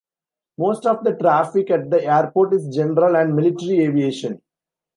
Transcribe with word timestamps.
Most 0.57 0.87
of 0.87 1.03
the 1.03 1.13
traffic 1.13 1.69
at 1.69 1.91
the 1.91 2.03
airport 2.05 2.55
is 2.55 2.75
general 2.75 3.15
and 3.15 3.35
military 3.35 3.81
aviation. 3.85 4.41